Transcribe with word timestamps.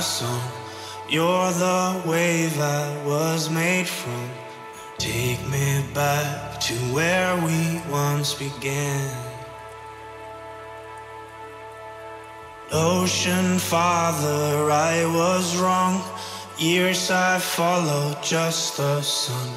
Song. 0.00 0.40
You're 1.08 1.52
the 1.52 2.02
wave 2.06 2.58
I 2.58 3.04
was 3.04 3.50
made 3.50 3.86
from. 3.86 4.30
Take 4.96 5.46
me 5.48 5.84
back 5.92 6.58
to 6.60 6.74
where 6.94 7.36
we 7.44 7.82
once 7.90 8.32
began. 8.34 9.14
Ocean 12.72 13.58
Father, 13.58 14.70
I 14.70 15.04
was 15.06 15.56
wrong. 15.56 16.02
Years 16.58 17.10
I 17.10 17.38
followed 17.38 18.22
just 18.22 18.76
the 18.76 19.02
sun. 19.02 19.50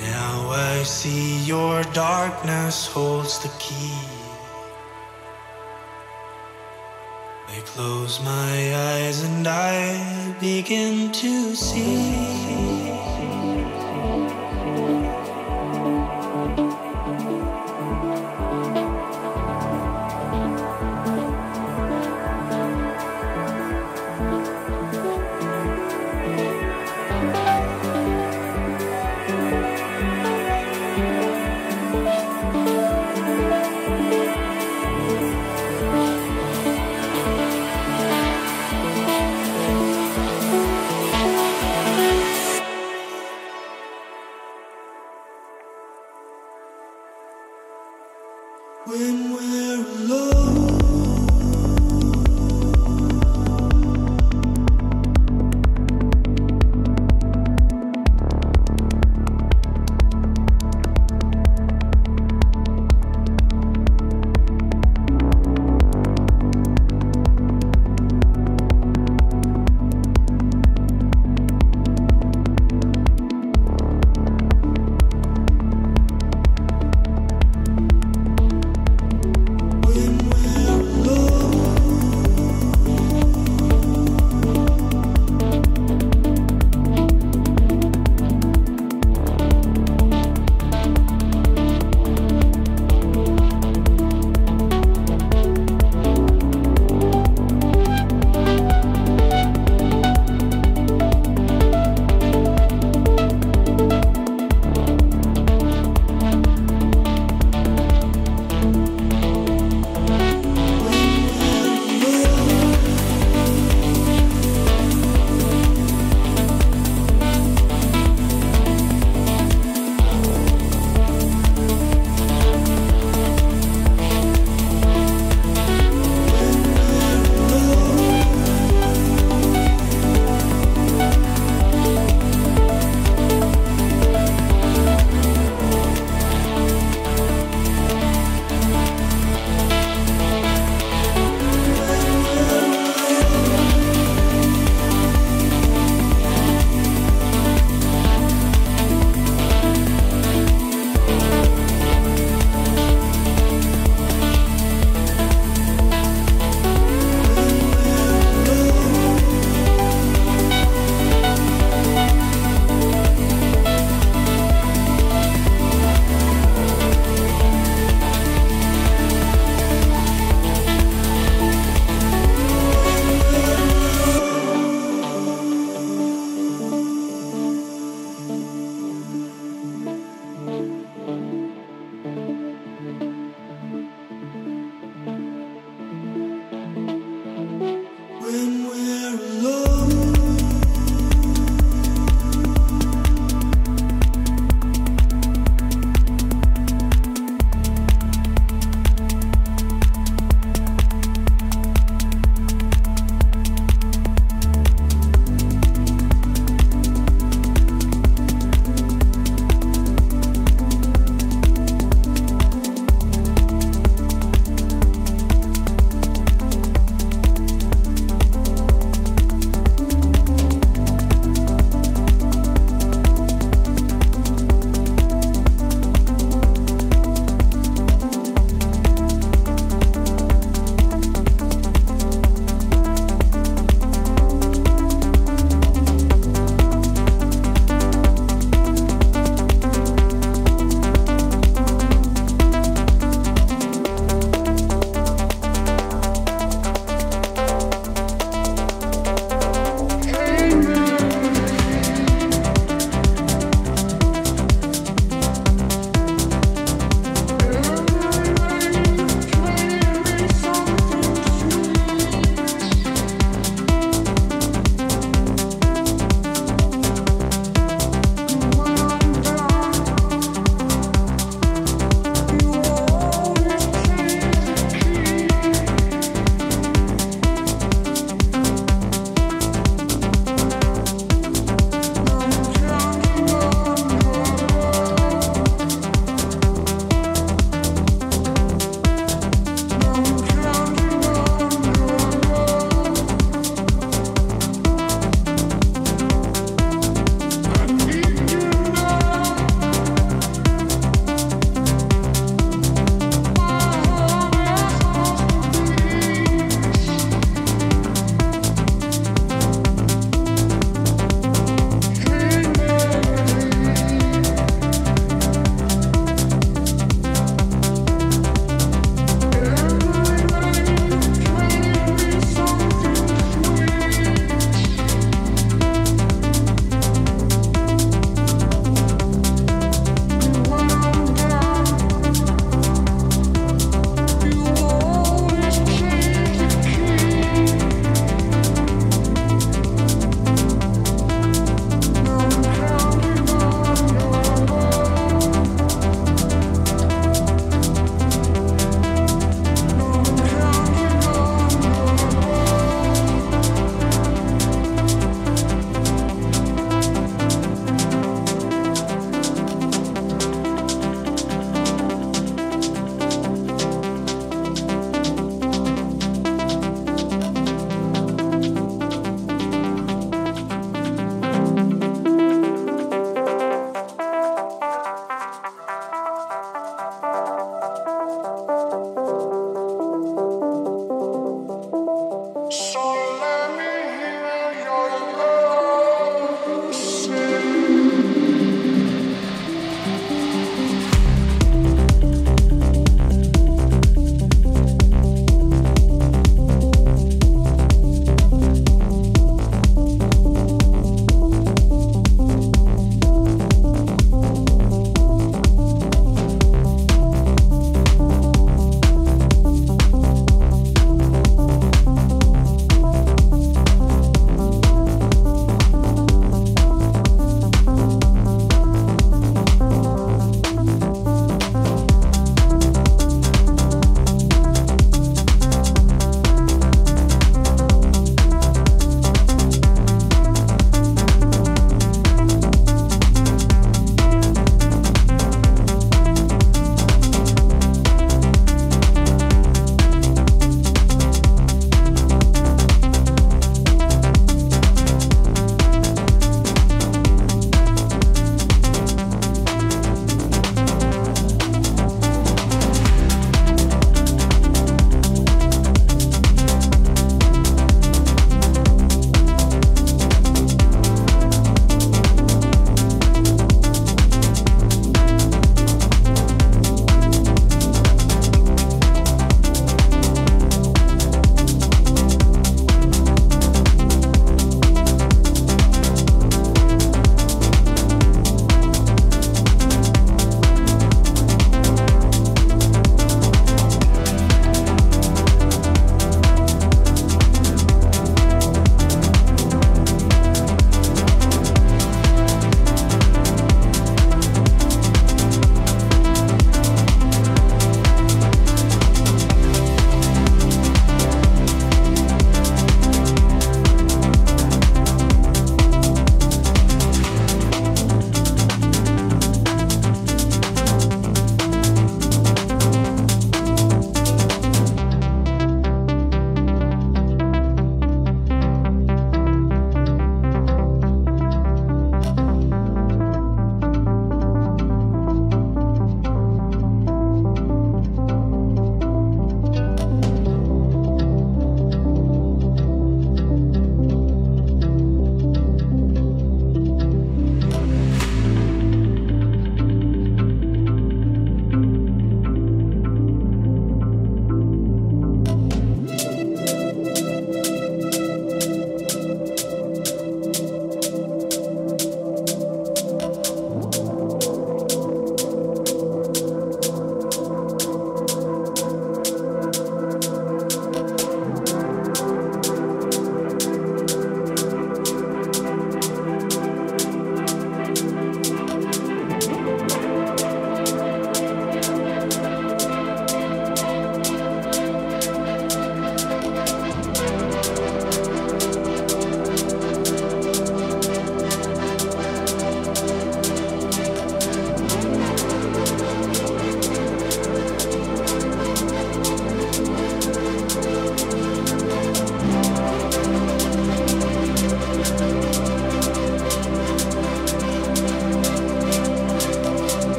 Now 0.00 0.48
I 0.50 0.82
see 0.82 1.44
your 1.44 1.82
darkness 1.92 2.86
holds 2.86 3.38
the 3.38 3.52
key. 3.60 4.13
I 7.56 7.60
close 7.60 8.20
my 8.20 8.74
eyes 8.74 9.22
and 9.22 9.46
I 9.46 10.34
begin 10.40 11.12
to 11.12 11.54
see. 11.54 13.13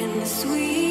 in 0.00 0.18
the 0.18 0.24
sweet 0.24 0.89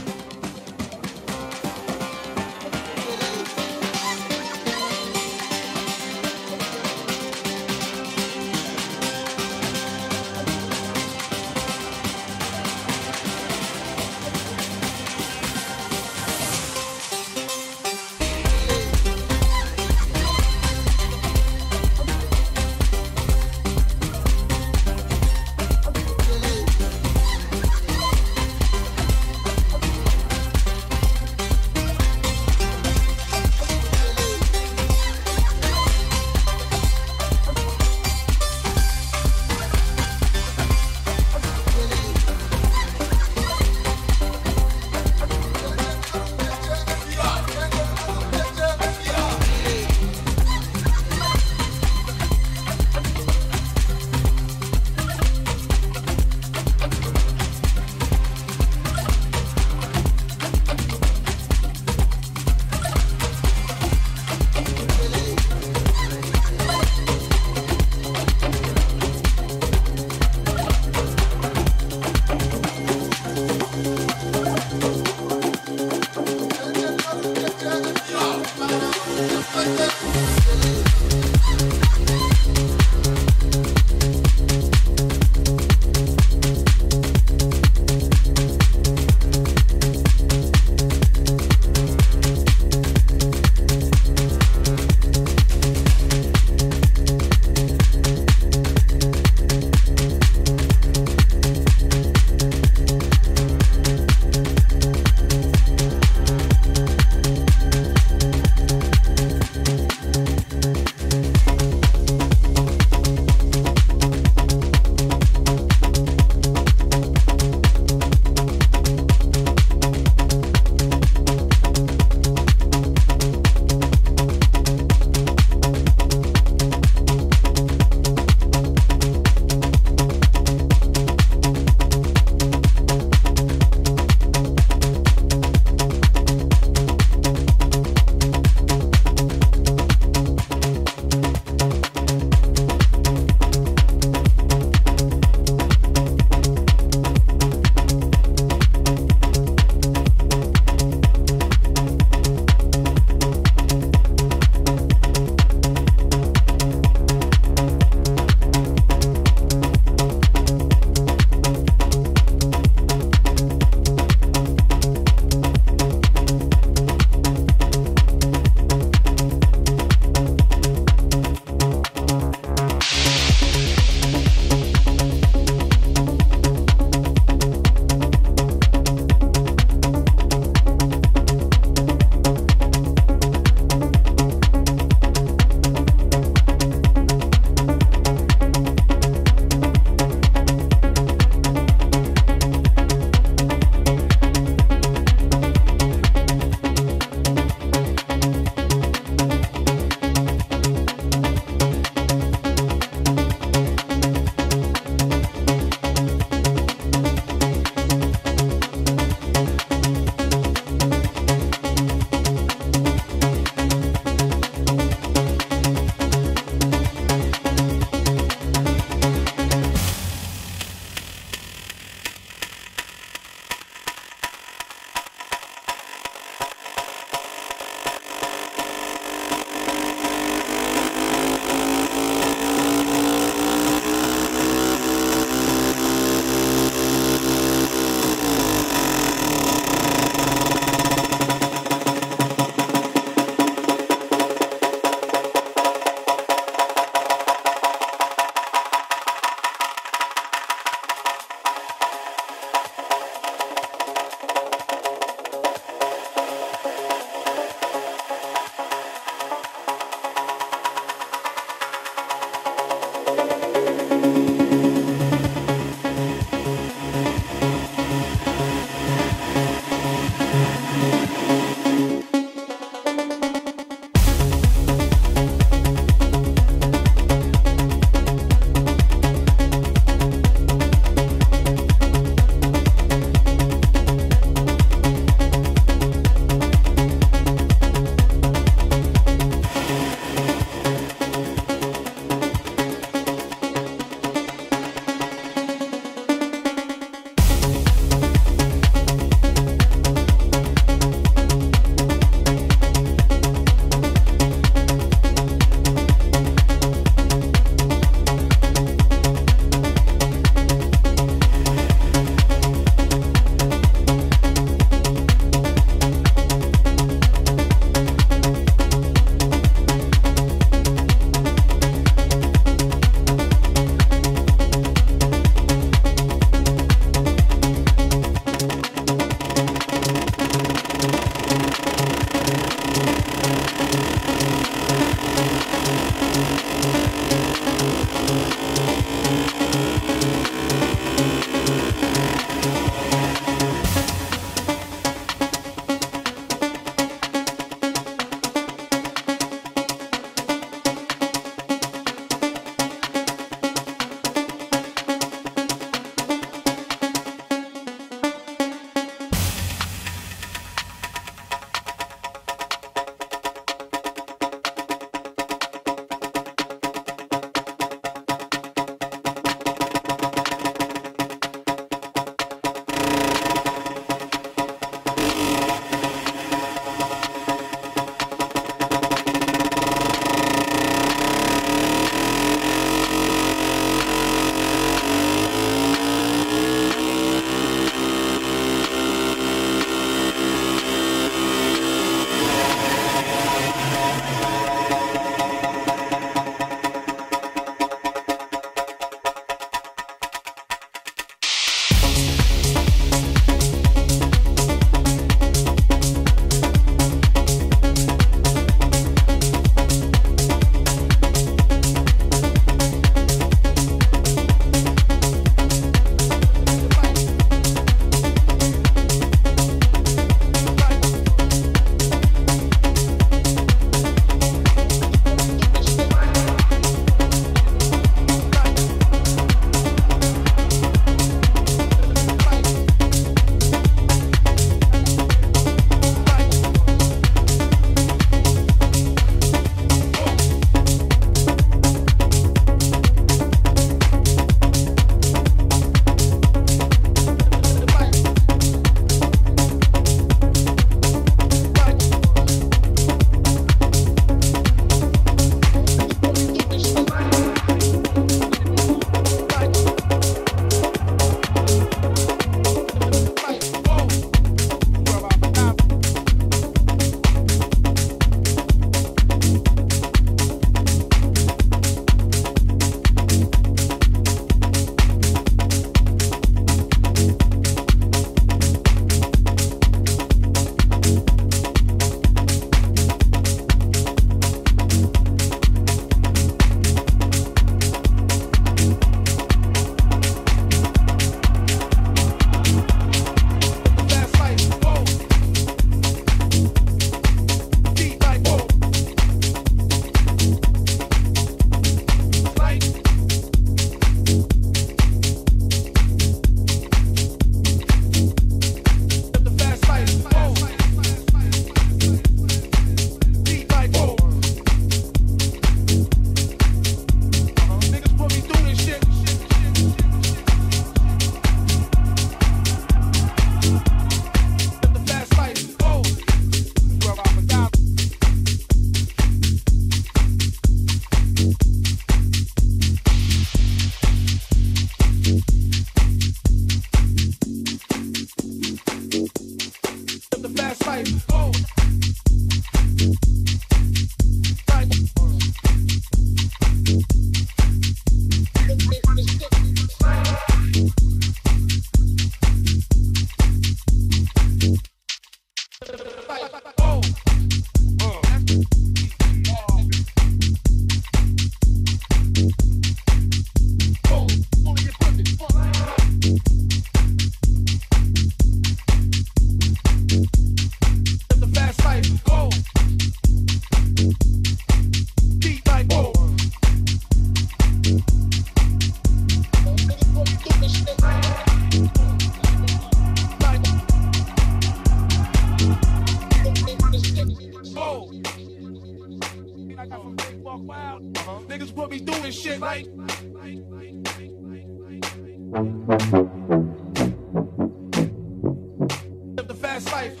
Beat 599.50 599.72
like 599.72 600.00